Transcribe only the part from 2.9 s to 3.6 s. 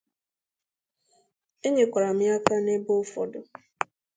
ụfọdụ